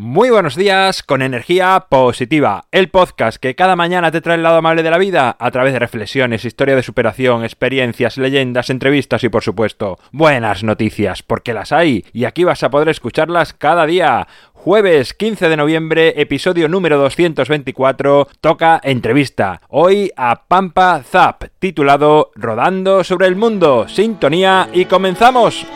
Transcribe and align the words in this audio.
Muy 0.00 0.30
buenos 0.30 0.54
días 0.54 1.02
con 1.02 1.22
energía 1.22 1.86
positiva, 1.88 2.66
el 2.70 2.88
podcast 2.88 3.36
que 3.36 3.56
cada 3.56 3.74
mañana 3.74 4.12
te 4.12 4.20
trae 4.20 4.36
el 4.36 4.44
lado 4.44 4.58
amable 4.58 4.84
de 4.84 4.92
la 4.92 4.96
vida 4.96 5.36
a 5.40 5.50
través 5.50 5.72
de 5.72 5.80
reflexiones, 5.80 6.44
historia 6.44 6.76
de 6.76 6.84
superación, 6.84 7.42
experiencias, 7.42 8.16
leyendas, 8.16 8.70
entrevistas 8.70 9.24
y 9.24 9.28
por 9.28 9.42
supuesto 9.42 9.98
buenas 10.12 10.62
noticias, 10.62 11.24
porque 11.24 11.52
las 11.52 11.72
hay 11.72 12.04
y 12.12 12.26
aquí 12.26 12.44
vas 12.44 12.62
a 12.62 12.70
poder 12.70 12.90
escucharlas 12.90 13.54
cada 13.54 13.86
día. 13.86 14.28
Jueves 14.52 15.14
15 15.14 15.48
de 15.48 15.56
noviembre, 15.56 16.14
episodio 16.16 16.68
número 16.68 16.96
224, 16.98 18.28
toca 18.40 18.80
entrevista. 18.84 19.62
Hoy 19.66 20.12
a 20.16 20.44
Pampa 20.46 21.02
Zap, 21.02 21.42
titulado 21.58 22.30
Rodando 22.36 23.02
sobre 23.02 23.26
el 23.26 23.34
mundo. 23.34 23.88
Sintonía 23.88 24.68
y 24.72 24.84
comenzamos. 24.84 25.66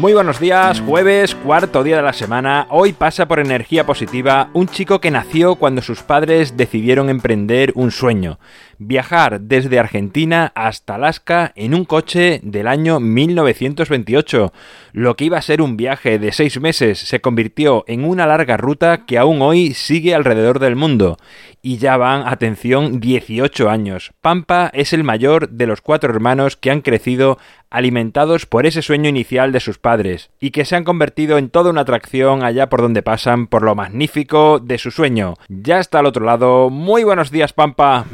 Muy 0.00 0.14
buenos 0.14 0.40
días, 0.40 0.80
jueves, 0.80 1.34
cuarto 1.34 1.84
día 1.84 1.96
de 1.96 2.02
la 2.02 2.14
semana. 2.14 2.66
Hoy 2.70 2.94
pasa 2.94 3.28
por 3.28 3.38
energía 3.38 3.84
positiva 3.84 4.48
un 4.54 4.66
chico 4.66 4.98
que 4.98 5.10
nació 5.10 5.56
cuando 5.56 5.82
sus 5.82 6.02
padres 6.02 6.56
decidieron 6.56 7.10
emprender 7.10 7.72
un 7.74 7.90
sueño, 7.90 8.38
viajar 8.78 9.42
desde 9.42 9.78
Argentina 9.78 10.52
hasta 10.54 10.94
Alaska 10.94 11.52
en 11.54 11.74
un 11.74 11.84
coche 11.84 12.40
del 12.42 12.66
año 12.66 12.98
1928. 12.98 14.54
Lo 14.92 15.16
que 15.16 15.26
iba 15.26 15.36
a 15.36 15.42
ser 15.42 15.60
un 15.60 15.76
viaje 15.76 16.18
de 16.18 16.32
seis 16.32 16.58
meses 16.58 16.98
se 16.98 17.20
convirtió 17.20 17.84
en 17.86 18.06
una 18.06 18.26
larga 18.26 18.56
ruta 18.56 19.04
que 19.04 19.18
aún 19.18 19.42
hoy 19.42 19.74
sigue 19.74 20.14
alrededor 20.14 20.60
del 20.60 20.76
mundo. 20.76 21.18
Y 21.60 21.76
ya 21.76 21.98
van, 21.98 22.26
atención, 22.26 23.00
18 23.00 23.68
años. 23.68 24.12
Pampa 24.22 24.70
es 24.72 24.94
el 24.94 25.04
mayor 25.04 25.50
de 25.50 25.66
los 25.66 25.82
cuatro 25.82 26.10
hermanos 26.10 26.56
que 26.56 26.70
han 26.70 26.80
crecido 26.80 27.36
alimentados 27.70 28.46
por 28.46 28.66
ese 28.66 28.82
sueño 28.82 29.08
inicial 29.08 29.52
de 29.52 29.60
sus 29.60 29.78
padres, 29.78 30.30
y 30.40 30.50
que 30.50 30.64
se 30.64 30.76
han 30.76 30.84
convertido 30.84 31.38
en 31.38 31.48
toda 31.48 31.70
una 31.70 31.82
atracción 31.82 32.42
allá 32.42 32.68
por 32.68 32.82
donde 32.82 33.02
pasan 33.02 33.46
por 33.46 33.62
lo 33.62 33.74
magnífico 33.74 34.58
de 34.58 34.78
su 34.78 34.90
sueño. 34.90 35.34
Ya 35.48 35.78
está 35.78 36.00
al 36.00 36.06
otro 36.06 36.24
lado. 36.24 36.68
Muy 36.68 37.04
buenos 37.04 37.30
días, 37.30 37.52
Pampa. 37.52 38.04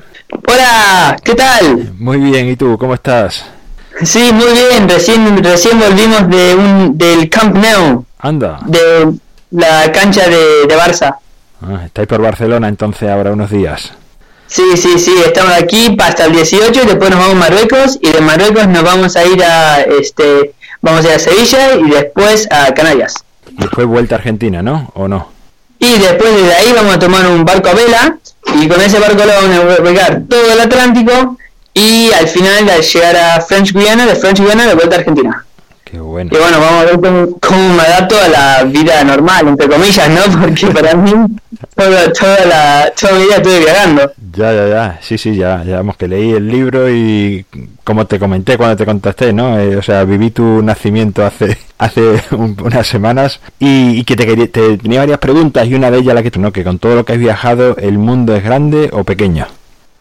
Hola, 0.46 1.16
¿qué 1.24 1.34
tal? 1.34 1.92
Muy 1.98 2.18
bien, 2.18 2.48
¿y 2.48 2.56
tú? 2.56 2.76
¿Cómo 2.78 2.94
estás? 2.94 3.50
Sí, 4.02 4.30
muy 4.32 4.52
bien. 4.52 4.88
Recién, 4.88 5.42
recién 5.42 5.78
volvimos 5.78 6.28
de 6.28 6.54
un, 6.54 6.98
del 6.98 7.30
Camp 7.30 7.56
Nou. 7.56 8.04
Anda. 8.18 8.60
De 8.66 9.10
la 9.50 9.91
cancha 9.91 10.28
de, 10.28 10.66
de 10.68 10.76
Barça. 10.76 11.16
Ah, 11.62 11.82
estáis 11.86 12.06
por 12.06 12.20
Barcelona 12.20 12.68
entonces 12.68 13.08
ahora 13.08 13.32
unos 13.32 13.50
días. 13.50 13.94
Sí, 14.48 14.77
sí, 14.77 14.98
sí, 14.98 15.14
estamos 15.25 15.52
aquí 15.52 15.97
hasta 15.98 16.27
el 16.27 16.33
18 16.33 16.83
y 16.83 16.86
después 16.86 17.11
nos 17.11 17.19
vamos 17.19 17.34
a 17.34 17.39
Marruecos 17.39 17.98
y 18.00 18.11
de 18.11 18.20
Marruecos 18.20 18.69
nos 18.69 18.83
vamos 18.84 19.16
a 19.16 19.25
ir 19.25 19.42
a 19.42 19.80
este 19.83 20.55
vamos 20.80 21.05
a 21.05 21.08
ir 21.08 21.14
a 21.14 21.19
Sevilla 21.19 21.75
y 21.75 21.91
después 21.91 22.48
a 22.50 22.72
Canarias. 22.72 23.14
Después 23.50 23.86
vuelta 23.86 24.14
a 24.14 24.19
Argentina, 24.19 24.62
¿no? 24.62 24.91
¿O 24.94 25.08
no? 25.08 25.33
Y 25.78 25.98
después 25.98 26.34
de 26.34 26.55
ahí 26.55 26.72
vamos 26.75 26.94
a 26.94 26.98
tomar 26.98 27.27
un 27.27 27.44
barco 27.44 27.69
a 27.69 27.75
vela 27.75 28.19
y 28.55 28.69
con 28.69 28.80
ese 28.80 28.98
barco 28.98 29.25
lo 29.25 29.33
vamos 29.33 29.50
a 29.50 29.83
navegar 29.83 30.22
todo 30.28 30.53
el 30.53 30.60
Atlántico 30.60 31.36
y 31.75 32.10
al 32.12 32.28
final 32.28 32.70
al 32.70 32.83
llegar 32.83 33.16
a 33.16 33.41
French 33.41 33.72
Guiana, 33.72 34.06
de 34.06 34.14
French 34.14 34.41
Guiana 34.41 34.66
de 34.66 34.75
vuelta 34.75 34.97
a 34.97 34.98
Argentina. 35.00 35.45
Qué 35.97 36.02
bueno. 36.02 36.30
Y 36.30 36.36
bueno, 36.36 36.61
vamos 36.61 36.83
a 36.83 36.84
ver 36.84 37.00
cómo, 37.00 37.39
cómo 37.41 37.75
me 37.75 37.83
adapto 37.83 38.16
a 38.20 38.28
la 38.28 38.64
vida 38.64 39.02
normal, 39.02 39.48
entre 39.48 39.66
comillas, 39.66 40.08
¿no? 40.11 40.41
Porque 40.42 40.66
para 40.66 40.94
mí 40.94 41.11
toda, 41.75 42.12
toda 42.12 42.44
la 42.44 42.93
toda 43.00 43.12
mi 43.15 43.22
vida 43.25 43.37
estuve 43.37 43.59
viajando. 43.60 44.12
Ya, 44.37 44.53
ya, 44.53 44.69
ya. 44.69 44.98
Sí, 45.00 45.16
sí, 45.16 45.34
ya. 45.37 45.65
Ya 45.65 45.76
vamos 45.76 45.97
que 45.97 46.06
leí 46.06 46.32
el 46.32 46.47
libro 46.48 46.91
y 46.91 47.47
como 47.82 48.06
te 48.06 48.19
comenté 48.19 48.59
cuando 48.59 48.76
te 48.76 48.84
contacté, 48.84 49.32
¿no? 49.32 49.59
Eh, 49.59 49.75
o 49.76 49.81
sea, 49.82 50.04
viví 50.04 50.31
tu 50.32 50.60
nacimiento 50.62 51.25
hace 51.25 51.56
hace 51.78 52.20
un- 52.32 52.56
unas 52.62 52.87
semanas 52.87 53.41
y, 53.59 53.99
y 53.99 54.04
que 54.04 54.16
te, 54.16 54.49
te 54.49 54.76
tenía 54.76 55.00
varias 55.00 55.19
preguntas 55.19 55.66
y 55.66 55.75
una 55.75 55.91
de 55.91 55.99
ellas 56.00 56.15
la 56.15 56.22
que 56.22 56.31
tú, 56.31 56.41
¿no? 56.41 56.53
Que 56.53 56.62
con 56.62 56.78
todo 56.78 56.94
lo 56.94 57.06
que 57.06 57.15
has 57.15 57.19
viajado, 57.19 57.75
¿el 57.78 57.97
mundo 57.97 58.37
es 58.37 58.44
grande 58.44 58.91
o 58.93 59.03
pequeño? 59.03 59.47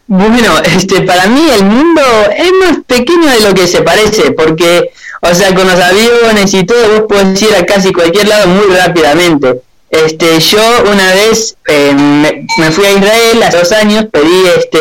Bueno, 0.08 0.52
este, 0.62 1.00
para 1.02 1.26
mí 1.26 1.40
el 1.58 1.64
mundo 1.64 2.00
es 2.36 2.52
más 2.60 2.78
pequeño 2.86 3.28
de 3.28 3.40
lo 3.48 3.52
que 3.54 3.66
se 3.66 3.82
parece, 3.82 4.30
porque, 4.30 4.92
o 5.20 5.34
sea, 5.34 5.54
con 5.54 5.66
los 5.66 5.78
aviones 5.80 6.52
y 6.54 6.64
todo, 6.64 6.88
vos 6.88 7.02
podés 7.08 7.40
ir 7.42 7.54
a 7.54 7.64
casi 7.66 7.92
cualquier 7.92 8.28
lado 8.28 8.46
muy 8.48 8.66
rápidamente. 8.76 9.62
Este, 9.88 10.40
yo 10.40 10.58
una 10.92 11.14
vez 11.14 11.56
eh, 11.68 11.92
me, 11.94 12.44
me 12.58 12.70
fui 12.72 12.84
a 12.84 12.90
Israel 12.92 13.42
hace 13.44 13.56
dos 13.58 13.72
años, 13.72 14.06
pedí 14.10 14.42
este 14.58 14.78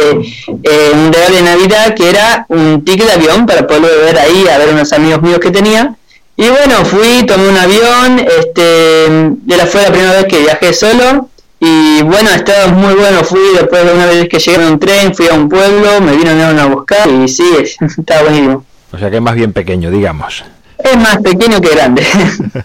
eh, 0.63 0.91
un 0.93 1.13
regalo 1.13 1.35
de 1.35 1.41
Navidad 1.43 1.93
que 1.93 2.09
era 2.09 2.45
un 2.49 2.83
ticket 2.83 3.05
de 3.07 3.13
avión 3.13 3.45
para 3.45 3.67
poder 3.67 3.83
ver 4.03 4.17
ahí 4.19 4.45
a 4.47 4.57
ver 4.57 4.69
unos 4.69 4.91
amigos 4.93 5.21
míos 5.21 5.39
que 5.39 5.51
tenía. 5.51 5.95
Y 6.37 6.49
bueno, 6.49 6.83
fui, 6.83 7.23
tomé 7.25 7.47
un 7.47 7.55
avión, 7.57 8.19
este, 8.39 9.05
era 9.47 9.65
fue 9.67 9.83
la 9.83 9.89
primera 9.91 10.11
vez 10.13 10.25
que 10.25 10.39
viajé 10.39 10.73
solo 10.73 11.29
y 11.61 12.01
bueno, 12.01 12.29
estaba 12.31 12.67
muy 12.67 12.93
bueno, 12.95 13.23
fui 13.23 13.39
después 13.53 13.85
de 13.85 13.93
una 13.93 14.07
vez 14.07 14.27
que 14.27 14.39
llegué 14.39 14.57
en 14.57 14.63
un 14.73 14.79
tren, 14.79 15.15
fui 15.15 15.27
a 15.29 15.33
un 15.35 15.47
pueblo, 15.47 16.01
me 16.01 16.11
vinieron 16.17 16.59
a 16.59 16.65
buscar 16.65 17.07
y 17.09 17.27
sí, 17.29 17.43
es- 17.61 17.77
estaba 17.99 18.23
buenísimo. 18.23 18.65
O 18.91 18.97
sea 18.97 19.09
que 19.09 19.17
es 19.17 19.21
más 19.21 19.35
bien 19.35 19.53
pequeño, 19.53 19.89
digamos. 19.91 20.43
Es 20.77 20.97
más 20.97 21.17
pequeño 21.17 21.59
que 21.61 21.69
grande. 21.69 22.05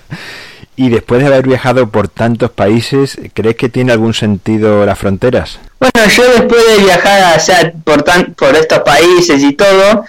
Y 0.77 0.89
después 0.89 1.21
de 1.21 1.27
haber 1.27 1.47
viajado 1.47 1.91
por 1.91 2.09
tantos 2.09 2.51
países, 2.53 3.19
¿crees 3.35 3.55
que 3.57 3.69
tiene 3.69 3.93
algún 3.93 4.15
sentido 4.15 4.87
las 4.87 4.99
fronteras? 4.99 5.59
bueno, 5.79 6.09
yo 6.09 6.23
después 6.33 6.63
de 6.75 6.83
viajar 6.85 7.75
por, 7.85 8.03
tan, 8.03 8.33
por 8.33 8.57
estos 8.57 8.79
países 8.79 9.43
y 9.43 9.53
todo, 9.53 10.05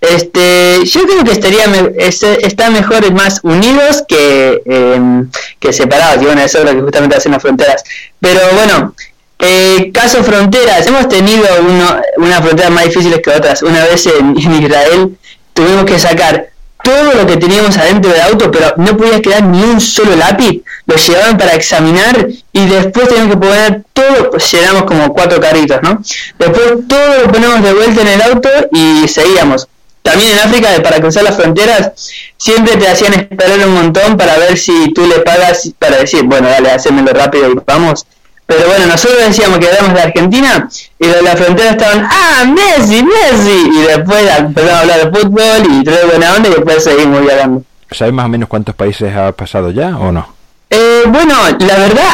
este, 0.00 0.80
yo 0.84 1.02
creo 1.06 1.22
que 1.22 1.30
estaría 1.30 1.68
me- 1.68 1.92
es- 2.04 2.24
está 2.24 2.70
mejor 2.70 3.08
más 3.12 3.38
unidos 3.44 4.02
que, 4.08 4.62
em, 4.66 5.30
que 5.60 5.72
separados, 5.72 6.20
y 6.22 6.26
bueno, 6.26 6.40
eso 6.40 6.58
es 6.58 6.64
lo 6.64 6.72
que 6.74 6.80
justamente 6.82 7.14
hacen 7.16 7.30
las 7.30 7.42
fronteras. 7.42 7.84
Pero 8.18 8.40
bueno, 8.54 8.94
eh, 9.38 9.92
caso 9.94 10.24
fronteras, 10.24 10.86
hemos 10.88 11.08
tenido 11.08 11.44
uno, 11.60 12.00
unas 12.16 12.40
fronteras 12.40 12.72
más 12.72 12.84
difíciles 12.86 13.20
que 13.22 13.30
otras. 13.30 13.62
Una 13.62 13.84
vez 13.84 14.06
en, 14.06 14.36
en 14.36 14.62
Israel 14.64 15.16
tuvimos 15.56 15.86
que 15.86 15.98
sacar 15.98 16.50
todo 16.84 17.14
lo 17.14 17.26
que 17.26 17.36
teníamos 17.36 17.76
adentro 17.78 18.12
del 18.12 18.20
auto, 18.20 18.50
pero 18.50 18.74
no 18.76 18.96
podía 18.96 19.20
quedar 19.20 19.42
ni 19.42 19.60
un 19.60 19.80
solo 19.80 20.14
lápiz. 20.14 20.62
Lo 20.86 20.94
llevaban 20.94 21.36
para 21.36 21.54
examinar 21.54 22.28
y 22.52 22.66
después 22.66 23.08
teníamos 23.08 23.34
que 23.34 23.40
poner 23.40 23.82
todo, 23.92 24.30
pues 24.30 24.52
llenamos 24.52 24.84
como 24.84 25.12
cuatro 25.12 25.40
carritos, 25.40 25.80
¿no? 25.82 26.00
Después 26.38 26.86
todo 26.86 27.22
lo 27.22 27.32
ponemos 27.32 27.62
de 27.62 27.72
vuelta 27.72 28.02
en 28.02 28.08
el 28.08 28.22
auto 28.22 28.48
y 28.70 29.08
seguíamos. 29.08 29.66
También 30.02 30.32
en 30.32 30.38
África, 30.38 30.68
para 30.84 31.00
cruzar 31.00 31.24
las 31.24 31.34
fronteras, 31.34 31.90
siempre 32.36 32.76
te 32.76 32.86
hacían 32.86 33.14
esperar 33.14 33.66
un 33.66 33.74
montón 33.74 34.16
para 34.16 34.38
ver 34.38 34.56
si 34.56 34.92
tú 34.92 35.04
le 35.06 35.18
pagas, 35.20 35.70
para 35.80 35.96
decir, 35.96 36.22
bueno, 36.22 36.48
dale, 36.48 36.70
hacémelo 36.70 37.12
rápido 37.12 37.50
y 37.50 37.58
vamos. 37.66 38.06
Pero 38.46 38.68
bueno, 38.68 38.86
nosotros 38.86 39.18
decíamos 39.26 39.58
que 39.58 39.68
éramos 39.68 39.92
de 39.94 40.02
Argentina 40.02 40.68
y 41.00 41.06
de 41.06 41.22
la 41.22 41.36
frontera 41.36 41.70
estaban, 41.70 42.08
ah, 42.08 42.44
Messi, 42.44 43.02
Messi. 43.02 43.70
Y 43.72 43.82
después 43.82 44.24
empezamos 44.38 44.72
a 44.72 44.80
hablar 44.80 45.10
de 45.10 45.20
fútbol 45.20 45.62
y 45.68 45.84
todo 45.84 46.06
buena 46.06 46.32
onda 46.34 46.48
y 46.48 46.52
después 46.52 46.84
seguimos 46.84 47.22
viajando. 47.22 47.62
¿Sabes 47.90 48.14
más 48.14 48.26
o 48.26 48.28
menos 48.28 48.48
cuántos 48.48 48.74
países 48.74 49.14
has 49.14 49.34
pasado 49.34 49.70
ya 49.70 49.96
o 49.98 50.12
no? 50.12 50.34
Eh, 50.70 51.02
bueno, 51.08 51.34
la 51.58 51.78
verdad, 51.78 52.04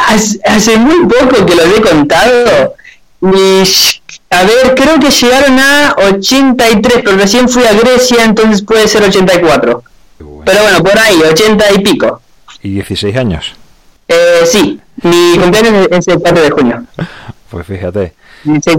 hace, 0.45 0.79
muy 0.79 1.07
poco 1.07 1.45
que 1.45 1.55
lo 1.55 1.63
he 1.65 1.81
contado. 1.81 2.75
Y, 3.21 3.63
a 4.31 4.43
ver, 4.45 4.75
creo 4.75 4.99
que 4.99 5.11
llegaron 5.11 5.59
a 5.59 5.95
83, 5.99 7.03
pero 7.05 7.17
recién 7.17 7.49
fui 7.49 7.65
a 7.65 7.73
Grecia, 7.73 8.25
entonces 8.25 8.63
puede 8.63 8.89
ser 8.89 9.03
84. 9.03 9.83
Pero 10.45 10.63
bueno, 10.63 10.83
por 10.83 10.99
ahí, 10.99 11.17
80 11.17 11.73
y 11.73 11.79
pico. 11.81 12.21
¿Y 12.63 12.71
16 12.71 13.17
años? 13.17 13.55
Eh, 14.13 14.47
sí, 14.47 14.81
mi 15.03 15.39
cumpleaños 15.39 15.89
es 15.91 16.09
el 16.09 16.19
4 16.21 16.43
de 16.43 16.51
junio. 16.51 16.85
Pues 17.51 17.67
fíjate. 17.67 18.13
16 18.45 18.79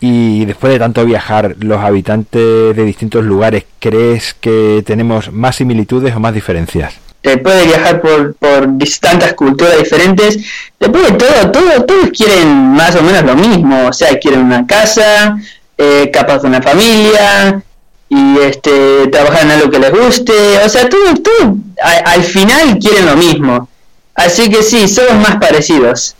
y 0.00 0.44
después 0.44 0.72
de 0.72 0.78
tanto 0.78 1.04
viajar, 1.04 1.56
los 1.60 1.78
habitantes 1.78 2.76
de 2.76 2.84
distintos 2.84 3.24
lugares, 3.24 3.64
¿crees 3.78 4.34
que 4.34 4.82
tenemos 4.84 5.32
más 5.32 5.56
similitudes 5.56 6.14
o 6.14 6.20
más 6.20 6.34
diferencias? 6.34 6.94
Después 7.22 7.56
de 7.56 7.64
viajar 7.64 8.00
por, 8.02 8.34
por 8.34 8.76
distintas 8.76 9.32
culturas 9.32 9.78
diferentes, 9.78 10.38
después 10.78 11.10
de 11.10 11.12
todo, 11.12 11.50
todo, 11.50 11.84
todos 11.84 12.10
quieren 12.10 12.72
más 12.72 12.94
o 12.94 13.02
menos 13.02 13.24
lo 13.24 13.36
mismo, 13.36 13.86
o 13.88 13.92
sea, 13.92 14.18
quieren 14.18 14.40
una 14.40 14.66
casa, 14.66 15.38
eh, 15.78 16.10
capaz 16.12 16.42
de 16.42 16.48
una 16.48 16.60
familia, 16.60 17.62
y 18.08 18.38
este 18.38 19.08
trabajar 19.08 19.44
en 19.44 19.50
algo 19.52 19.70
que 19.70 19.78
les 19.78 19.90
guste, 19.90 20.58
o 20.64 20.68
sea, 20.68 20.88
todo, 20.88 21.14
todo 21.14 21.56
al 22.04 22.22
final 22.22 22.78
quieren 22.78 23.06
lo 23.06 23.16
mismo. 23.16 23.68
Así 24.16 24.48
que 24.48 24.62
sí, 24.62 24.88
somos 24.88 25.14
más 25.28 25.36
parecidos, 25.36 26.16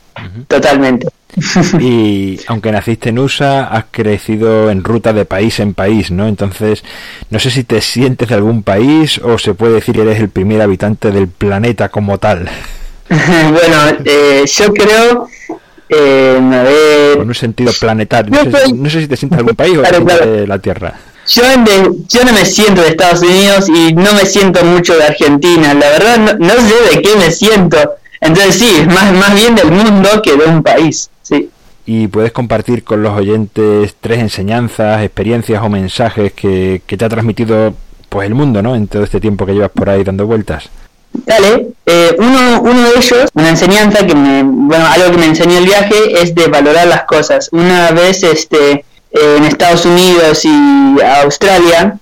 totalmente. 0.49 1.09
y 1.81 2.39
aunque 2.47 2.73
naciste 2.73 3.09
en 3.09 3.19
USA, 3.19 3.65
has 3.65 3.87
crecido 3.91 4.71
en 4.71 4.85
ruta 4.85 5.13
de 5.13 5.25
país 5.25 5.61
en 5.61 5.75
país, 5.75 6.11
¿no? 6.11 6.29
Entonces, 6.29 6.85
no 7.31 7.39
sé 7.39 7.51
si 7.51 7.65
te 7.65 7.81
sientes 7.81 8.29
de 8.29 8.35
algún 8.35 8.63
país 8.63 9.19
o 9.19 9.39
se 9.39 9.55
puede 9.55 9.75
decir 9.75 9.95
que 9.95 10.03
eres 10.03 10.21
el 10.21 10.29
primer 10.29 10.61
habitante 10.61 11.11
del 11.11 11.29
planeta 11.29 11.89
como 11.89 12.19
tal. 12.19 12.49
bueno, 13.09 13.99
eh, 14.05 14.45
yo 14.47 14.73
creo 14.73 15.29
eh, 15.89 16.39
a 16.41 16.63
ver... 16.63 17.19
Con 17.19 17.29
un 17.29 17.35
sentido 17.35 17.73
planetario. 17.79 18.33
No, 18.33 18.91
sé, 18.91 19.01
si 19.01 19.09
te 19.09 19.17
sientes 19.17 19.37
de 19.37 19.41
algún 19.41 19.57
país 19.57 19.77
o 19.79 19.83
de 20.27 20.47
la 20.47 20.59
Tierra. 20.59 20.95
Yo, 21.26 21.43
yo 22.08 22.25
no 22.25 22.32
me 22.32 22.44
siento 22.44 22.82
de 22.82 22.88
Estados 22.88 23.20
Unidos 23.20 23.69
y 23.69 23.93
no 23.94 24.12
me 24.12 24.26
siento 24.26 24.64
mucho 24.64 24.96
de 24.96 25.05
Argentina. 25.05 25.75
La 25.75 25.88
verdad, 25.90 26.38
no, 26.38 26.55
sé 26.55 26.96
de 26.96 27.02
qué 27.02 27.17
me 27.17 27.31
siento. 27.31 27.78
Entonces 28.20 28.55
sí, 28.56 28.87
más, 28.87 29.12
más 29.12 29.34
bien 29.34 29.55
del 29.55 29.70
mundo 29.70 30.08
que 30.23 30.37
de 30.37 30.44
un 30.44 30.62
país. 30.62 31.11
Sí. 31.23 31.50
Y 31.84 32.08
puedes 32.08 32.32
compartir 32.32 32.84
con 32.84 33.02
los 33.02 33.17
oyentes 33.17 33.94
tres 34.00 34.19
enseñanzas, 34.20 35.02
experiencias 35.02 35.62
o 35.62 35.69
mensajes 35.69 36.32
que, 36.32 36.82
que 36.87 36.96
te 36.96 37.05
ha 37.05 37.08
transmitido 37.08 37.75
pues 38.08 38.26
el 38.26 38.34
mundo, 38.34 38.62
¿no? 38.62 38.75
En 38.75 38.88
todo 38.88 39.05
este 39.05 39.20
tiempo 39.20 39.46
que 39.46 39.52
llevas 39.52 39.70
por 39.70 39.90
ahí 39.90 40.02
dando 40.05 40.26
vueltas. 40.26 40.69
Dale, 41.12 41.69
eh, 41.87 42.14
uno, 42.19 42.61
uno 42.62 42.90
de 42.90 42.99
ellos, 42.99 43.28
una 43.34 43.49
enseñanza 43.49 44.06
que 44.06 44.14
me, 44.14 44.43
bueno, 44.43 44.87
algo 44.87 45.12
que 45.12 45.19
me 45.19 45.26
enseñó 45.26 45.58
el 45.58 45.64
viaje 45.64 46.23
es 46.23 46.34
de 46.34 46.49
valorar 46.49 46.87
las 46.88 47.05
cosas. 47.05 47.49
Una 47.52 47.90
vez 47.93 48.23
este, 48.23 48.84
en 49.17 49.45
Estados 49.45 49.85
Unidos 49.87 50.45
y 50.45 50.97
Australia, 51.23 51.99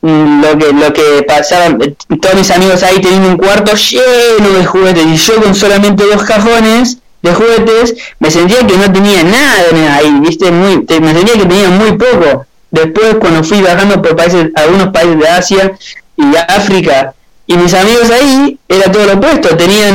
mm, 0.00 0.42
lo 0.42 0.58
que, 0.58 0.72
lo 0.72 0.92
que 0.92 1.22
pasaba, 1.26 1.76
todos 2.20 2.34
mis 2.34 2.50
amigos 2.50 2.82
ahí 2.82 3.00
tenían 3.00 3.24
un 3.24 3.36
cuarto 3.36 3.72
lleno 3.74 4.50
de 4.58 4.64
juguetes 4.64 5.06
y 5.06 5.16
yo 5.16 5.42
con 5.42 5.54
solamente 5.54 6.04
dos 6.04 6.22
cajones 6.24 6.98
de 7.22 7.34
juguetes 7.34 7.94
me 8.18 8.30
sentía 8.30 8.66
que 8.66 8.76
no 8.76 8.92
tenía 8.92 9.22
nada 9.22 9.96
ahí, 9.96 10.12
viste, 10.20 10.50
muy, 10.50 10.84
me 11.00 11.14
sentía 11.14 11.34
que 11.34 11.46
tenía 11.46 11.68
muy 11.68 11.92
poco. 11.92 12.46
Después 12.70 13.16
cuando 13.20 13.44
fui 13.44 13.60
viajando 13.60 14.00
por 14.00 14.16
países, 14.16 14.48
algunos 14.54 14.88
países 14.88 15.18
de 15.18 15.28
Asia 15.28 15.72
y 16.16 16.36
África, 16.48 17.14
y 17.46 17.56
mis 17.56 17.74
amigos 17.74 18.10
ahí 18.10 18.58
era 18.68 18.90
todo 18.90 19.06
lo 19.06 19.14
opuesto, 19.14 19.56
tenían 19.56 19.94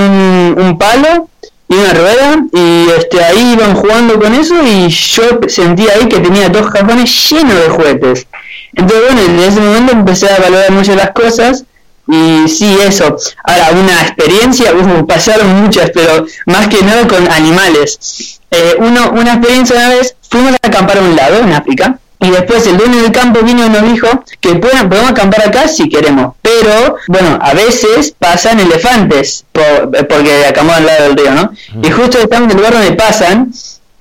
un, 0.57 0.77
palo 0.77 1.27
y 1.69 1.75
una 1.75 1.93
rueda 1.93 2.45
y 2.53 2.89
este 2.97 3.23
ahí 3.23 3.53
iban 3.53 3.75
jugando 3.75 4.19
con 4.19 4.33
eso 4.33 4.55
y 4.63 4.87
yo 4.89 5.23
sentía 5.47 5.93
ahí 5.93 6.07
que 6.07 6.19
tenía 6.19 6.49
dos 6.49 6.71
cajones 6.71 7.29
llenos 7.29 7.55
de 7.55 7.69
juguetes. 7.69 8.27
Entonces 8.73 9.01
bueno, 9.05 9.21
en 9.21 9.39
ese 9.39 9.59
momento 9.59 9.91
empecé 9.93 10.29
a 10.29 10.39
valorar 10.39 10.71
mucho 10.71 10.95
las 10.95 11.11
cosas 11.11 11.65
y 12.07 12.47
sí, 12.47 12.77
eso. 12.85 13.17
Ahora, 13.43 13.71
una 13.71 14.01
experiencia, 14.01 14.71
pasaron 15.05 15.61
muchas, 15.61 15.91
pero 15.93 16.25
más 16.45 16.69
que 16.69 16.81
nada 16.81 17.05
con 17.05 17.29
animales. 17.29 18.39
Eh, 18.49 18.75
uno, 18.79 19.11
una 19.11 19.33
experiencia 19.33 19.75
una 19.75 19.89
vez, 19.89 20.15
fuimos 20.29 20.53
a 20.53 20.67
acampar 20.67 20.99
a 20.99 21.01
un 21.01 21.15
lado 21.17 21.39
en 21.39 21.51
África 21.51 21.99
y 22.19 22.31
después 22.31 22.65
el 22.65 22.77
dueño 22.77 23.03
del 23.03 23.11
campo 23.11 23.41
vino 23.41 23.65
y 23.65 23.69
nos 23.69 23.83
dijo 23.83 24.07
que 24.39 24.55
puedan, 24.55 24.89
podemos 24.89 25.11
acampar 25.11 25.47
acá 25.47 25.67
si 25.67 25.87
queremos. 25.87 26.33
Pero, 26.41 26.95
bueno, 27.07 27.37
a 27.39 27.53
veces 27.53 28.13
pasan 28.17 28.59
elefantes, 28.59 29.45
porque 29.51 30.45
acampamos 30.45 30.77
al 30.77 30.85
lado 30.87 31.03
del 31.03 31.17
río, 31.17 31.31
¿no? 31.31 31.51
Y 31.83 31.91
justo 31.91 32.17
estamos 32.17 32.45
en 32.45 32.51
el 32.51 32.57
lugar 32.57 32.73
donde 32.73 32.93
pasan, 32.93 33.51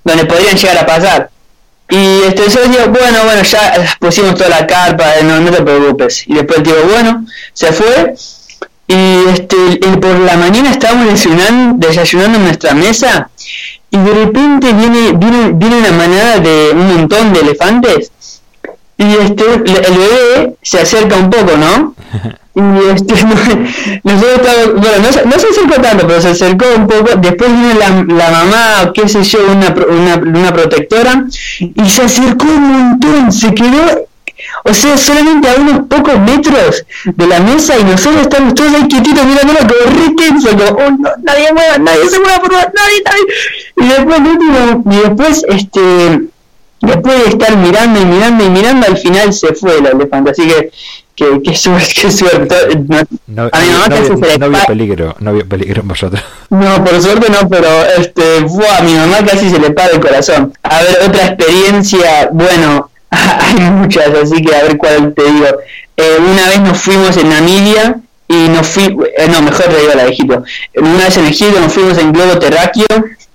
donde 0.02 0.24
podrían 0.24 0.56
llegar 0.56 0.78
a 0.78 0.86
pasar. 0.86 1.30
Y 1.90 2.22
este, 2.22 2.48
yo 2.48 2.66
digo, 2.66 2.88
bueno, 2.88 3.24
bueno, 3.24 3.42
ya 3.42 3.96
pusimos 4.00 4.34
toda 4.34 4.48
la 4.48 4.66
carpa, 4.66 5.04
no, 5.22 5.38
no 5.40 5.50
te 5.50 5.62
preocupes. 5.62 6.24
Y 6.26 6.34
después 6.34 6.58
el 6.58 6.64
tío, 6.64 6.74
bueno, 6.90 7.26
se 7.52 7.72
fue. 7.72 8.14
Y 8.88 9.28
este, 9.28 9.56
por 10.00 10.18
la 10.20 10.36
mañana 10.36 10.70
estábamos 10.70 11.08
desayunando, 11.08 11.86
desayunando 11.86 12.38
en 12.38 12.44
nuestra 12.44 12.72
mesa 12.72 13.30
y 13.96 14.04
de 14.04 14.24
repente 14.24 14.72
viene, 14.72 15.12
viene, 15.12 15.52
viene 15.54 15.78
una 15.78 15.92
manada 15.92 16.38
de 16.38 16.70
un 16.72 16.96
montón 16.96 17.32
de 17.32 17.40
elefantes 17.40 18.12
y 18.98 19.04
este 19.04 19.44
el 19.44 19.62
bebé 19.62 20.54
se 20.62 20.80
acerca 20.80 21.16
un 21.16 21.30
poco, 21.30 21.52
¿no? 21.56 21.94
Y 22.56 22.90
este, 22.90 23.12
nosotros 24.02 24.72
bueno, 24.76 24.96
no, 25.02 25.30
no, 25.30 25.38
se 25.38 25.46
acercó 25.48 25.78
tanto, 25.82 26.06
pero 26.06 26.22
se 26.22 26.28
acercó 26.28 26.64
un 26.74 26.86
poco. 26.86 27.10
Después 27.18 27.50
viene 27.50 27.74
la, 27.74 27.90
la 27.90 28.30
mamá, 28.30 28.92
qué 28.94 29.06
sé 29.10 29.22
yo, 29.24 29.40
una, 29.52 29.74
una, 29.86 30.14
una 30.16 30.52
protectora, 30.54 31.26
y 31.60 31.88
se 31.90 32.04
acercó 32.04 32.46
un 32.46 32.62
montón, 32.62 33.30
se 33.30 33.52
quedó 33.52 34.05
o 34.64 34.74
sea, 34.74 34.96
solamente 34.98 35.48
a 35.48 35.54
unos 35.54 35.86
pocos 35.88 36.18
metros 36.18 36.84
de 37.04 37.26
la 37.26 37.40
mesa 37.40 37.78
y 37.78 37.84
nosotros 37.84 38.22
estamos 38.22 38.54
todos 38.54 38.74
ahí 38.74 38.88
quietitos 38.88 39.24
mirando 39.24 39.54
como 39.54 39.98
re 39.98 40.14
tenso, 40.16 40.50
como, 40.50 40.84
oh 40.84 40.90
no, 40.90 41.10
nadie 41.22 41.52
mueva, 41.52 41.78
nadie 41.78 42.08
se 42.08 42.18
mueva 42.18 42.38
por 42.40 42.52
favor, 42.52 42.72
nadie, 42.74 43.02
nadie. 43.04 43.24
Y 43.76 43.88
después, 43.88 44.20
y 44.84 44.96
después, 45.02 45.44
este, 45.48 46.28
después 46.80 47.24
de 47.24 47.30
estar 47.30 47.56
mirando 47.56 48.00
y 48.00 48.04
mirando 48.04 48.44
y 48.44 48.50
mirando, 48.50 48.86
al 48.86 48.96
final 48.96 49.32
se 49.32 49.54
fue 49.54 49.78
el 49.78 49.86
elefante. 49.86 50.30
Así 50.30 50.46
que, 50.46 50.70
que, 51.14 51.42
que 51.42 51.56
suerte, 51.56 51.92
qué 52.00 52.10
suerte. 52.10 52.54
No, 53.26 53.48
a 53.52 53.60
mi 53.60 53.68
mamá 53.68 53.88
no, 53.88 53.96
casi 53.96 54.06
se 54.06 54.38
no, 54.38 54.50
vio 54.50 54.58
peligro, 54.66 55.16
no 55.20 55.32
vio 55.32 55.48
peligro 55.48 55.82
en 55.82 55.88
vosotros. 55.88 56.22
No, 56.50 56.84
por 56.84 57.00
suerte 57.00 57.30
no, 57.30 57.48
pero 57.48 57.68
este, 57.98 58.38
a 58.38 58.82
mi 58.82 58.94
mamá 58.94 59.18
casi 59.26 59.50
se 59.50 59.58
le 59.58 59.70
para 59.70 59.92
el 59.92 60.00
corazón. 60.00 60.52
A 60.62 60.82
ver, 60.82 60.98
otra 61.08 61.26
experiencia, 61.26 62.28
bueno, 62.32 62.90
hay 63.10 63.70
muchas, 63.70 64.08
así 64.08 64.42
que 64.42 64.54
a 64.54 64.62
ver 64.62 64.76
cuál 64.76 65.14
te 65.14 65.22
digo. 65.24 65.46
Eh, 65.96 66.16
una 66.18 66.48
vez 66.48 66.60
nos 66.60 66.78
fuimos 66.78 67.16
en 67.16 67.28
Namibia 67.28 68.00
y 68.28 68.48
nos 68.48 68.66
fuimos, 68.66 69.06
eh, 69.16 69.28
no, 69.28 69.42
mejor 69.42 69.66
te 69.66 69.80
digo 69.80 69.94
la 69.94 70.04
de 70.04 70.10
Egipto. 70.10 70.44
Una 70.76 71.04
vez 71.04 71.16
en 71.16 71.26
Egipto 71.26 71.60
nos 71.60 71.72
fuimos 71.72 71.98
en 71.98 72.12
globo 72.12 72.38
terráqueo, 72.38 72.86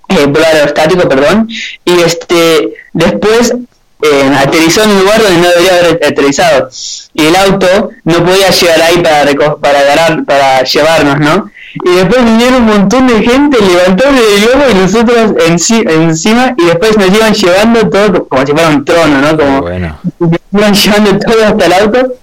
eh, 0.09 0.33
aerostático, 0.45 1.07
perdón, 1.07 1.47
y 1.85 2.00
este 2.01 2.73
después 2.94 3.56
eh, 4.01 4.31
aterrizó 4.38 4.83
en 4.83 4.92
un 4.92 5.00
lugar 5.00 5.21
donde 5.21 5.42
no 5.42 5.50
debería 5.50 5.80
haber 5.80 6.06
aterrizado. 6.06 6.69
Y 7.13 7.25
el 7.25 7.36
auto 7.36 7.89
no 8.03 8.25
podía 8.25 8.50
llegar 8.50 8.81
ahí 8.81 8.98
para, 8.98 9.57
para, 9.57 9.80
agarrar, 9.80 10.25
para 10.25 10.63
llevarnos, 10.63 11.19
¿no? 11.19 11.51
y 11.74 11.89
después 11.89 12.24
vinieron 12.25 12.63
un 12.63 12.65
montón 12.65 13.07
de 13.07 13.24
gente, 13.24 13.57
levantaron 13.62 14.15
el 14.18 14.45
globo 14.45 14.63
y 14.69 14.74
nosotros 14.74 15.33
encima 15.48 16.53
y 16.57 16.65
después 16.65 16.98
nos 16.98 17.15
iban 17.15 17.33
llevando 17.33 17.89
todo 17.89 18.27
como 18.27 18.45
si 18.45 18.51
fuera 18.51 18.69
un 18.69 18.86
trono, 18.86 19.21
¿no? 19.21 19.38
Como 19.38 19.62
bueno. 19.62 19.98
nos 20.19 20.42
iban 20.51 20.74
llevando 20.74 21.19
todo 21.19 21.45
hasta 21.45 21.65
el 21.65 21.74
auto. 21.74 22.13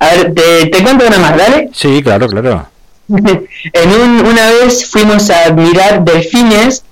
A 0.00 0.14
ver, 0.14 0.34
¿te, 0.34 0.66
te 0.66 0.82
cuento 0.82 1.06
una 1.06 1.18
más, 1.18 1.36
dale? 1.36 1.70
Sí, 1.72 2.02
claro, 2.02 2.28
claro. 2.28 2.68
en 3.08 3.92
un, 4.00 4.26
una 4.26 4.50
vez 4.50 4.86
fuimos 4.86 5.30
a 5.30 5.52
mirar 5.52 6.04
delfines 6.04 6.84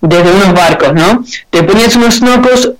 desde 0.00 0.30
unos 0.30 0.52
barcos, 0.52 0.92
¿no? 0.94 1.24
Te 1.50 1.62
ponías 1.62 1.96
unos 1.96 2.20
nocos 2.20 2.72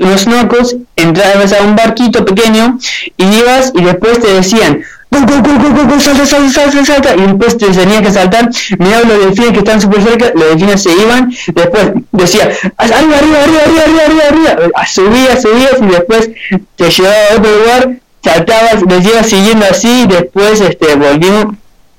unos 0.00 0.26
nocos, 0.26 0.76
entrabas 0.96 1.52
a 1.52 1.62
un 1.62 1.76
barquito 1.76 2.24
pequeño 2.24 2.78
y 3.16 3.24
ibas 3.24 3.72
y 3.74 3.82
después 3.82 4.20
te 4.20 4.32
decían, 4.32 4.84
salta, 5.10 6.24
salta, 6.24 6.52
salta, 6.52 6.84
salta, 6.84 7.16
y 7.16 7.26
después 7.26 7.56
te 7.56 7.66
tenía 7.68 8.02
que 8.02 8.10
saltar, 8.10 8.50
miraba 8.78 9.04
los 9.04 9.24
delfines 9.26 9.52
que 9.52 9.58
están 9.58 9.80
súper 9.80 10.02
cerca, 10.02 10.32
los 10.34 10.48
delfines 10.48 10.82
se 10.82 10.92
iban, 10.92 11.32
después 11.54 11.92
decía, 12.12 12.50
arriba, 12.76 13.18
arriba, 13.18 13.38
arriba, 13.42 13.62
arriba, 13.62 13.82
arriba, 13.82 14.22
arriba, 14.28 14.50
arriba, 14.50 14.86
subías, 14.86 15.42
subías 15.42 15.76
y 15.80 15.86
después 15.86 16.30
te 16.76 16.90
llevaba 16.90 17.16
a 17.30 17.38
otro 17.38 17.58
lugar, 17.58 17.90
saltabas, 18.22 18.82
los 18.88 19.04
ibas 19.04 19.26
siguiendo 19.26 19.66
así, 19.70 20.02
y 20.02 20.06
después 20.06 20.60
este, 20.60 20.94
volvimos, 20.96 21.54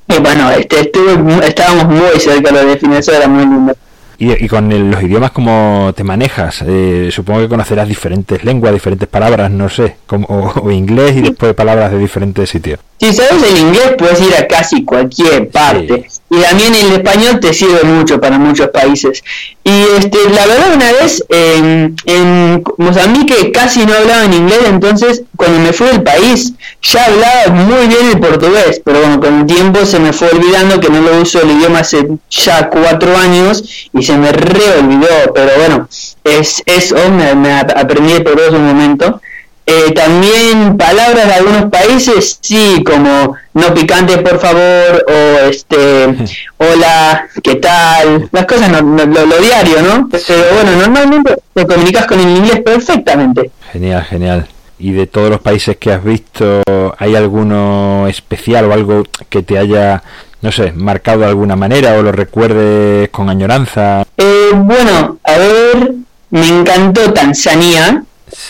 y 0.07 0.19
bueno, 0.19 0.51
este, 0.51 0.81
estuve, 0.81 1.47
estábamos 1.47 1.85
muy 1.85 2.19
cerca 2.19 2.51
los 2.51 2.65
delfines, 2.65 2.99
eso 2.99 3.13
era 3.13 3.27
muy 3.27 3.43
lindo. 3.43 3.75
Y, 4.17 4.47
con 4.47 4.91
los 4.91 5.03
idiomas, 5.03 5.31
¿cómo 5.31 5.93
te 5.95 6.03
manejas? 6.03 6.63
Eh, 6.65 7.09
supongo 7.11 7.41
que 7.41 7.49
conocerás 7.49 7.87
diferentes 7.87 8.43
lenguas, 8.43 8.73
diferentes 8.73 9.07
palabras, 9.07 9.51
no 9.51 9.67
sé, 9.69 9.97
como, 10.07 10.27
o, 10.27 10.71
inglés 10.71 11.17
y 11.17 11.21
después 11.21 11.53
palabras 11.53 11.91
de 11.91 11.99
diferentes 11.99 12.49
sitios. 12.49 12.79
Si 12.99 13.11
sabes 13.11 13.43
el 13.43 13.57
inglés, 13.57 13.95
puedes 13.97 14.21
ir 14.21 14.33
a 14.35 14.47
casi 14.47 14.85
cualquier 14.85 15.49
parte. 15.49 16.07
Y 16.35 16.41
también 16.41 16.75
el 16.75 16.91
español 16.91 17.39
te 17.39 17.53
sirve 17.53 17.83
mucho 17.83 18.19
para 18.19 18.37
muchos 18.37 18.69
países. 18.69 19.23
Y 19.63 19.83
este, 19.97 20.17
la 20.29 20.45
verdad, 20.45 20.75
una 20.75 20.91
vez 20.91 21.23
en, 21.29 21.95
en 22.05 22.63
Mozambique 22.77 23.51
casi 23.51 23.85
no 23.85 23.93
hablaba 23.93 24.25
en 24.25 24.33
inglés, 24.33 24.59
entonces 24.67 25.23
cuando 25.35 25.59
me 25.59 25.71
fui 25.71 25.87
del 25.87 26.03
país 26.03 26.53
ya 26.81 27.05
hablaba 27.05 27.55
muy 27.55 27.87
bien 27.87 28.11
el 28.11 28.19
portugués, 28.19 28.81
pero 28.83 28.99
bueno, 28.99 29.19
con 29.19 29.39
el 29.39 29.45
tiempo 29.45 29.85
se 29.85 29.99
me 29.99 30.13
fue 30.13 30.29
olvidando 30.29 30.79
que 30.79 30.89
no 30.89 31.01
lo 31.01 31.21
uso 31.21 31.41
el 31.41 31.51
idioma 31.51 31.79
hace 31.79 32.07
ya 32.29 32.69
cuatro 32.69 33.17
años 33.17 33.89
y 33.93 34.03
se 34.03 34.17
me 34.17 34.31
reolvidó, 34.31 35.33
pero 35.33 35.51
bueno, 35.57 35.87
es 36.23 36.61
eso, 36.65 36.95
me, 37.11 37.33
me 37.33 37.53
aprendí 37.53 38.13
el 38.13 38.23
portugués 38.23 38.51
un 38.51 38.65
momento. 38.65 39.21
Eh, 39.67 39.91
también 39.93 40.77
palabras 40.77 41.25
de 41.25 41.33
algunos 41.33 41.71
países, 41.71 42.37
sí, 42.39 42.83
como 42.85 43.35
no 43.55 43.73
picante 43.73 44.19
por 44.19 44.39
favor, 44.39 45.05
o 45.07 45.49
este, 45.49 46.05
hola, 46.57 47.27
¿qué 47.41 47.55
tal? 47.55 48.29
Las 48.31 48.45
cosas, 48.45 48.69
no, 48.69 48.81
lo, 48.81 49.37
diario, 49.39 49.81
¿no? 49.81 50.07
Pero 50.11 50.43
bueno, 50.53 50.71
normalmente 50.79 51.35
te 51.53 51.65
comunicas 51.65 52.05
con 52.05 52.19
el 52.19 52.29
inglés 52.29 52.61
perfectamente. 52.61 53.49
Genial, 53.71 54.03
genial. 54.03 54.47
¿Y 54.77 54.91
de 54.91 55.07
todos 55.07 55.31
los 55.31 55.41
países 55.41 55.77
que 55.77 55.91
has 55.91 56.03
visto, 56.03 56.61
hay 56.99 57.15
alguno 57.15 58.05
especial 58.07 58.65
o 58.65 58.73
algo 58.73 59.03
que 59.29 59.41
te 59.41 59.57
haya, 59.57 60.03
no 60.41 60.51
sé, 60.51 60.73
marcado 60.73 61.21
de 61.21 61.27
alguna 61.27 61.55
manera 61.55 61.97
o 61.97 62.03
lo 62.03 62.11
recuerdes 62.11 63.09
con 63.09 63.29
añoranza? 63.29 64.05
Eh, 64.17 64.51
bueno, 64.53 65.17
a 65.23 65.37
ver, 65.37 65.93
me 66.29 66.47
encantó 66.49 67.13
Tanzania, 67.13 68.03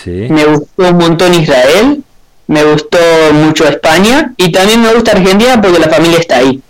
me 0.06 0.46
gustó 0.46 0.90
un 0.90 0.98
montón 0.98 1.34
Israel, 1.34 2.04
me 2.48 2.64
gustó 2.64 3.00
mucho 3.34 3.68
España 3.68 4.34
y 4.38 4.52
también 4.52 4.82
me 4.82 4.94
gusta 4.94 5.12
Argentina 5.12 5.62
porque 5.62 5.80
la 5.80 5.90
familia 5.90 6.20
está 6.20 6.38
ahí. 6.38 6.62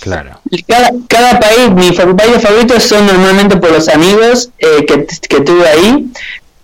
Claro. 0.00 0.40
Cada, 0.66 0.90
cada 1.08 1.38
país, 1.38 1.70
mis 1.70 1.96
países 1.96 2.42
favoritos 2.42 2.82
son 2.82 3.06
normalmente 3.06 3.56
por 3.56 3.70
los 3.70 3.88
amigos 3.88 4.50
eh, 4.58 4.84
que, 4.84 5.06
que, 5.28 5.40
tuve 5.42 5.68
ahí. 5.68 6.08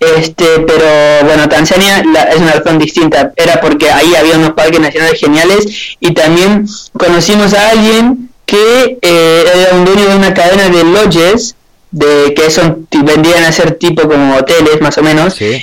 Este, 0.01 0.61
pero 0.67 1.25
bueno, 1.25 1.49
Tanzania 1.49 1.99
es 1.99 2.37
una 2.37 2.53
razón 2.53 2.79
distinta. 2.79 3.33
Era 3.37 3.61
porque 3.61 3.91
ahí 3.91 4.15
había 4.17 4.37
unos 4.37 4.53
parques 4.53 4.81
nacionales 4.81 5.21
geniales 5.21 5.97
y 6.01 6.15
también 6.15 6.67
conocimos 6.93 7.55
a 7.55 7.71
alguien 7.71 8.29
que 8.45 8.99
eh, 9.03 9.45
era 9.55 9.77
un 9.77 9.85
dueño 9.85 10.09
de 10.09 10.17
una 10.17 10.35
cadena 10.35 10.69
de 10.69 10.83
lodges 10.83 11.55
de 11.91 12.35
que 12.35 12.51
son 12.51 12.87
vendían 13.05 13.45
a 13.45 13.53
ser 13.53 13.73
tipo 13.73 14.09
como 14.09 14.37
hoteles 14.37 14.81
más 14.81 14.99
o 14.99 15.03
menos 15.03 15.41
y 15.41 15.63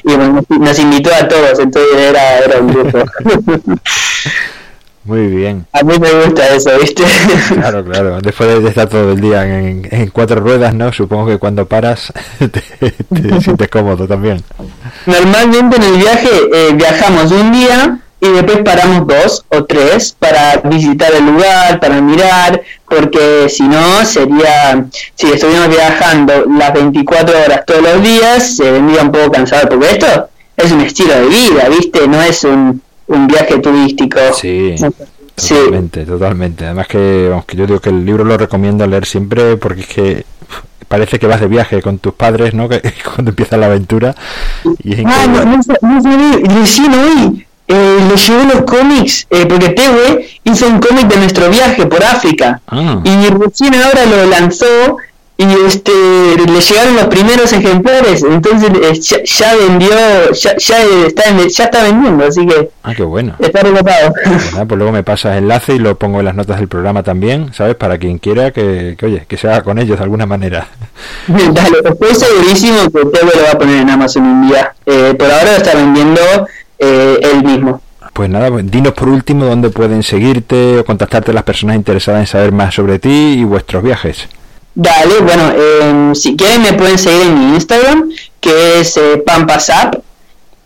nos 0.50 0.80
invitó 0.80 1.14
a 1.14 1.28
todos 1.28 1.60
entonces 1.60 1.96
era, 1.96 2.40
era 2.40 2.60
un 2.60 2.68
grupo 2.68 3.00
Muy 5.06 5.28
bien. 5.28 5.68
A 5.72 5.84
mí 5.84 6.00
me 6.00 6.12
gusta 6.26 6.48
eso, 6.56 6.72
¿viste? 6.80 7.04
Claro, 7.54 7.86
claro. 7.86 8.20
Después 8.22 8.64
de 8.64 8.68
estar 8.68 8.90
todo 8.90 9.12
el 9.12 9.22
día 9.22 9.46
en, 9.46 10.10
cuatro 10.12 10.42
ruedas, 10.42 10.74
¿no? 10.74 10.92
Supongo 10.92 11.28
que 11.28 11.38
cuando 11.38 11.68
paras 11.68 12.12
te, 12.40 13.42
sientes 13.42 13.68
cómodo 13.68 14.08
también. 14.08 14.42
Normalmente 15.06 15.78
en 15.78 15.84
el 15.84 15.98
viaje 15.98 16.30
eh, 16.52 16.74
viajamos 16.74 17.32
un 17.32 17.52
día 17.52 18.00
y 18.26 18.34
después 18.34 18.60
paramos 18.64 19.08
dos 19.08 19.46
o 19.50 19.64
tres 19.66 20.16
para 20.18 20.58
visitar 20.64 21.14
el 21.14 21.26
lugar, 21.26 21.80
para 21.80 22.02
mirar, 22.02 22.62
porque 22.88 23.48
si 23.50 23.64
no 23.64 24.06
sería, 24.06 24.86
si 25.16 25.28
estuviéramos 25.28 25.70
viajando 25.70 26.46
las 26.58 26.74
24 26.74 27.44
horas 27.44 27.66
todos 27.66 27.82
los 27.82 28.04
días, 28.04 28.56
se 28.58 28.72
vendría 28.72 29.04
un 29.04 29.12
poco 29.12 29.32
cansado, 29.32 29.70
porque 29.70 29.92
esto 29.92 30.30
es 30.58 30.72
un 30.72 30.82
estilo 30.82 31.14
de 31.14 31.28
vida, 31.28 31.70
¿viste? 31.70 32.08
No 32.08 32.22
es 32.22 32.44
un 32.44 32.82
un 33.08 33.28
viaje 33.28 33.60
turístico. 33.60 34.20
Sí. 34.40 34.76
Totalmente, 35.36 36.06
totalmente. 36.06 36.66
Además 36.66 36.88
que, 36.88 37.28
vamos, 37.30 37.46
que 37.46 37.58
yo 37.58 37.68
digo 37.68 37.80
que 37.80 37.90
el 37.90 38.06
libro 38.06 38.24
lo 38.24 38.38
recomiendo 38.38 38.88
leer 38.88 39.06
siempre 39.06 39.58
porque 39.58 39.82
es 39.82 39.88
que 39.88 40.26
parece 40.88 41.20
que 41.20 41.28
vas 41.28 41.42
de 41.42 41.48
viaje 41.48 41.82
con 41.82 42.00
tus 42.00 42.14
padres, 42.14 42.54
¿no? 42.54 42.70
Que, 42.70 42.82
cuando 43.04 43.32
empieza 43.32 43.58
la 43.58 43.66
aventura. 43.66 44.16
Y 44.84 45.04
ah, 45.06 45.26
no, 45.28 45.46
no, 45.46 45.60
no, 45.82 46.62
recién 46.62 46.94
hoy 46.94 47.45
eh, 47.68 47.98
le 48.08 48.16
llevé 48.16 48.46
los 48.46 48.62
cómics, 48.64 49.28
eh, 49.30 49.46
porque 49.48 49.70
Tewe 49.70 50.28
hizo 50.44 50.68
un 50.68 50.80
cómic 50.80 51.08
de 51.08 51.18
nuestro 51.18 51.50
viaje 51.50 51.86
por 51.86 52.04
África. 52.04 52.62
Ah. 52.68 53.02
Y 53.04 53.28
recién 53.30 53.74
ahora 53.76 54.06
lo 54.06 54.26
lanzó 54.30 54.98
y 55.38 55.44
este 55.66 55.92
le 55.92 56.62
llegaron 56.62 56.96
los 56.96 57.06
primeros 57.06 57.52
ejemplares. 57.52 58.24
Entonces 58.24 58.70
eh, 58.82 59.24
ya, 59.26 59.56
vendió 59.56 59.90
ya, 60.32 60.56
ya, 60.58 60.84
está 61.06 61.24
ya 61.48 61.64
está 61.66 61.84
vendiendo 61.84 62.26
así 62.26 62.46
que 62.46 62.70
ah 62.84 62.94
qué 62.96 63.04
bueno. 63.04 63.36
está 63.40 63.62
relatado 63.62 64.14
pues, 64.14 64.56
pues 64.68 64.78
luego 64.78 64.94
me 64.94 65.04
pasas 65.04 65.38
enlace 65.38 65.74
y 65.74 65.80
lo 65.80 65.98
pongo 65.98 66.20
en 66.20 66.26
las 66.26 66.36
notas 66.36 66.58
del 66.58 66.70
programa 66.70 67.04
también 67.04 67.54
sabes 67.54 67.76
para 67.76 67.98
quien 67.98 68.18
quiera 68.18 68.52
que, 68.52 68.96
oye 69.04 69.26
que 69.28 69.36
se 69.36 69.48
haga 69.50 69.62
con 69.64 69.78
ellos 69.78 69.98
de 69.98 70.04
alguna 70.04 70.26
manera. 70.26 70.68
Dale 71.28 71.80
estoy 71.84 72.16
segurísimo 72.16 72.84
que 72.84 73.06
Teo 73.06 73.26
lo 73.26 73.44
va 73.44 73.52
a 73.52 73.58
poner 73.58 73.82
en 73.82 73.90
Amazon 73.90 74.24
un 74.24 74.48
día. 74.48 74.74
Eh, 74.86 75.16
por 75.18 75.30
ahora 75.30 75.52
lo 75.52 75.58
está 75.58 75.76
vendiendo 75.76 76.22
eh, 76.86 77.20
él 77.34 77.44
mismo 77.44 77.82
pues 78.14 78.30
nada, 78.30 78.50
pues, 78.50 78.72
dinos 78.72 78.94
por 78.94 79.10
último 79.10 79.44
dónde 79.44 79.70
pueden 79.70 80.02
seguirte 80.02 80.80
o 80.80 80.86
contactarte 80.86 81.34
las 81.34 81.44
personas 81.44 81.76
interesadas 81.76 82.22
en 82.22 82.28
saber 82.28 82.54
más 82.54 82.74
sobre 82.74 82.98
ti 82.98 83.10
y 83.10 83.44
vuestros 83.44 83.84
viajes. 83.84 84.30
Dale, 84.74 85.20
bueno, 85.20 85.52
eh, 85.54 86.12
si 86.16 86.38
quieren 86.38 86.62
me 86.62 86.72
pueden 86.74 86.98
seguir 86.98 87.24
en 87.24 87.38
mi 87.38 87.56
Instagram, 87.56 88.10
que 88.40 88.80
es 88.80 88.96
eh, 88.96 89.22
Pampasap. 89.26 89.96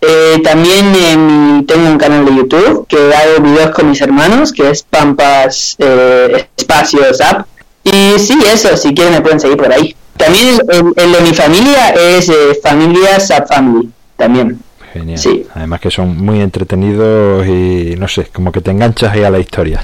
Eh, 0.01 0.39
también 0.43 1.65
tengo 1.65 1.89
un 1.89 1.97
canal 1.97 2.23
de 2.23 2.35
YouTube 2.35 2.85
que 2.87 2.97
hago 2.97 3.41
videos 3.41 3.71
con 3.71 3.89
mis 3.89 4.01
hermanos, 4.01 4.53
que 4.53 4.69
es 4.69 4.83
Pampas 4.83 5.75
eh, 5.79 6.47
Espacios 6.55 7.19
App. 7.19 7.47
Y 7.83 8.19
sí, 8.19 8.37
eso, 8.53 8.77
si 8.77 8.93
quieren 8.93 9.15
me 9.15 9.21
pueden 9.21 9.39
seguir 9.39 9.57
por 9.57 9.71
ahí. 9.73 9.95
También 10.15 10.59
el, 10.69 11.11
de 11.11 11.21
mi 11.21 11.33
familia 11.33 11.89
es 11.89 12.29
eh, 12.29 12.59
Familia 12.61 13.19
Zap 13.19 13.47
Family, 13.47 13.89
también. 14.17 14.59
Genial. 14.93 15.17
Sí. 15.17 15.45
Además 15.53 15.79
que 15.79 15.91
son 15.91 16.17
muy 16.17 16.41
entretenidos 16.41 17.47
y 17.47 17.95
no 17.97 18.07
sé, 18.07 18.25
como 18.25 18.51
que 18.51 18.61
te 18.61 18.71
enganchas 18.71 19.13
ahí 19.13 19.23
a 19.23 19.29
la 19.29 19.39
historia. 19.39 19.83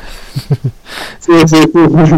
sí, 1.20 1.34
sí, 1.48 1.58
sí. 1.74 2.16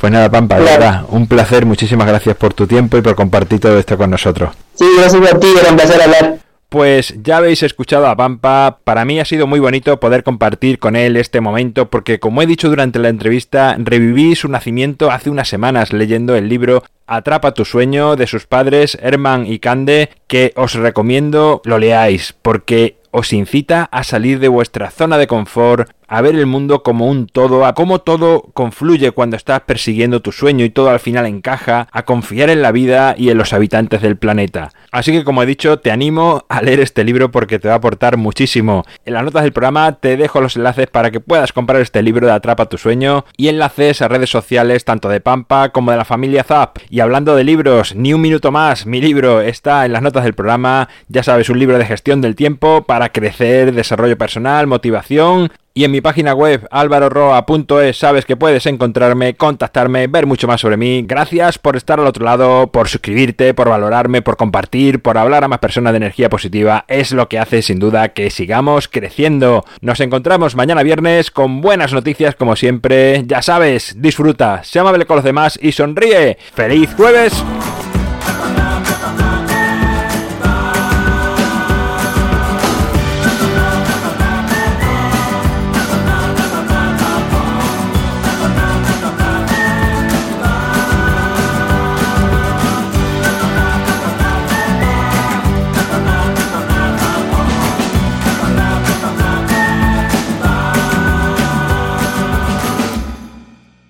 Pues 0.00 0.12
nada, 0.12 0.30
Pampa, 0.30 0.58
de 0.58 0.64
verdad, 0.64 1.04
un 1.08 1.26
placer, 1.26 1.64
muchísimas 1.64 2.06
gracias 2.06 2.36
por 2.36 2.52
tu 2.52 2.66
tiempo 2.66 2.98
y 2.98 3.02
por 3.02 3.14
compartir 3.14 3.60
todo 3.60 3.78
esto 3.78 3.96
con 3.96 4.10
nosotros. 4.10 4.50
Sí, 4.74 4.84
gracias 4.98 5.32
a 5.32 5.38
ti, 5.38 5.48
era 5.58 5.70
un 5.70 5.76
placer 5.76 6.02
hablar. 6.02 6.38
Pues 6.68 7.14
ya 7.22 7.36
habéis 7.36 7.62
escuchado 7.62 8.08
a 8.08 8.16
Pampa, 8.16 8.80
para 8.82 9.04
mí 9.04 9.20
ha 9.20 9.24
sido 9.24 9.46
muy 9.46 9.60
bonito 9.60 10.00
poder 10.00 10.24
compartir 10.24 10.80
con 10.80 10.96
él 10.96 11.16
este 11.16 11.40
momento 11.40 11.90
porque 11.90 12.18
como 12.18 12.42
he 12.42 12.46
dicho 12.46 12.68
durante 12.68 12.98
la 12.98 13.08
entrevista, 13.08 13.76
reviví 13.78 14.34
su 14.34 14.48
nacimiento 14.48 15.12
hace 15.12 15.30
unas 15.30 15.48
semanas 15.48 15.92
leyendo 15.92 16.34
el 16.34 16.48
libro 16.48 16.82
Atrapa 17.06 17.54
tu 17.54 17.64
sueño 17.64 18.16
de 18.16 18.26
sus 18.26 18.46
padres 18.46 18.98
Herman 19.00 19.46
y 19.46 19.60
Cande, 19.60 20.10
que 20.26 20.52
os 20.56 20.74
recomiendo 20.74 21.62
lo 21.64 21.78
leáis 21.78 22.34
porque 22.42 22.96
os 23.12 23.32
incita 23.32 23.88
a 23.92 24.02
salir 24.02 24.40
de 24.40 24.48
vuestra 24.48 24.90
zona 24.90 25.16
de 25.18 25.26
confort, 25.26 25.90
a 26.08 26.20
ver 26.20 26.34
el 26.34 26.46
mundo 26.46 26.82
como 26.82 27.06
un 27.06 27.26
todo, 27.26 27.66
a 27.66 27.74
cómo 27.74 28.00
todo 28.00 28.42
confluye 28.54 29.10
cuando 29.10 29.36
estás 29.36 29.60
persiguiendo 29.60 30.20
tu 30.22 30.32
sueño 30.32 30.64
y 30.64 30.70
todo 30.70 30.90
al 30.90 31.00
final 31.00 31.26
encaja, 31.26 31.88
a 31.90 32.04
confiar 32.04 32.50
en 32.50 32.62
la 32.62 32.72
vida 32.72 33.14
y 33.16 33.30
en 33.30 33.38
los 33.38 33.52
habitantes 33.52 34.02
del 34.02 34.16
planeta. 34.16 34.70
Así 34.92 35.12
que 35.12 35.24
como 35.24 35.42
he 35.42 35.46
dicho, 35.46 35.78
te 35.78 35.90
animo 35.90 36.44
a 36.48 36.62
leer 36.62 36.80
este 36.80 37.04
libro 37.04 37.30
porque 37.30 37.58
te 37.58 37.68
va 37.68 37.74
a 37.74 37.78
aportar 37.78 38.16
muchísimo. 38.16 38.84
En 39.04 39.14
las 39.14 39.24
notas 39.24 39.42
del 39.42 39.52
programa 39.52 39.92
te 39.92 40.16
dejo 40.16 40.40
los 40.40 40.56
enlaces 40.56 40.86
para 40.86 41.10
que 41.10 41.20
puedas 41.20 41.52
comprar 41.52 41.80
este 41.82 42.02
libro 42.02 42.26
de 42.26 42.32
Atrapa 42.32 42.66
tu 42.68 42.78
sueño 42.78 43.24
y 43.36 43.48
enlaces 43.48 44.02
a 44.02 44.08
redes 44.08 44.30
sociales 44.30 44.84
tanto 44.84 45.08
de 45.08 45.20
Pampa 45.20 45.70
como 45.70 45.90
de 45.90 45.96
la 45.96 46.04
familia 46.04 46.44
Zap. 46.44 46.78
Y 46.88 47.00
hablando 47.00 47.34
de 47.34 47.44
libros, 47.44 47.94
ni 47.94 48.14
un 48.14 48.20
minuto 48.20 48.52
más, 48.52 48.86
mi 48.86 49.00
libro 49.00 49.40
está 49.40 49.84
en 49.86 49.92
las 49.92 50.02
notas 50.02 50.24
del 50.24 50.34
programa, 50.34 50.88
ya 51.08 51.22
sabes, 51.22 51.50
un 51.50 51.58
libro 51.58 51.78
de 51.78 51.84
gestión 51.84 52.20
del 52.20 52.36
tiempo 52.36 52.84
para 52.84 53.10
crecer, 53.10 53.72
desarrollo 53.72 54.16
personal, 54.16 54.66
motivación 54.66 55.50
y 55.76 55.84
en 55.84 55.90
mi 55.90 56.00
página 56.00 56.32
web 56.32 56.66
alvaroroa.es 56.70 57.98
sabes 57.98 58.24
que 58.24 58.34
puedes 58.34 58.64
encontrarme, 58.64 59.34
contactarme, 59.34 60.06
ver 60.06 60.24
mucho 60.24 60.48
más 60.48 60.62
sobre 60.62 60.78
mí. 60.78 61.04
Gracias 61.06 61.58
por 61.58 61.76
estar 61.76 62.00
al 62.00 62.06
otro 62.06 62.24
lado, 62.24 62.68
por 62.72 62.88
suscribirte, 62.88 63.52
por 63.52 63.68
valorarme, 63.68 64.22
por 64.22 64.38
compartir, 64.38 65.02
por 65.02 65.18
hablar 65.18 65.44
a 65.44 65.48
más 65.48 65.58
personas 65.58 65.92
de 65.92 65.98
energía 65.98 66.30
positiva. 66.30 66.86
Es 66.88 67.12
lo 67.12 67.28
que 67.28 67.38
hace 67.38 67.60
sin 67.60 67.78
duda 67.78 68.14
que 68.14 68.30
sigamos 68.30 68.88
creciendo. 68.88 69.66
Nos 69.82 70.00
encontramos 70.00 70.56
mañana 70.56 70.82
viernes 70.82 71.30
con 71.30 71.60
buenas 71.60 71.92
noticias 71.92 72.34
como 72.36 72.56
siempre. 72.56 73.24
Ya 73.26 73.42
sabes, 73.42 74.00
disfruta, 74.00 74.64
sea 74.64 74.80
amable 74.80 75.04
con 75.04 75.16
los 75.16 75.24
demás 75.26 75.58
y 75.60 75.72
sonríe. 75.72 76.38
¡Feliz 76.54 76.94
jueves! 76.96 77.44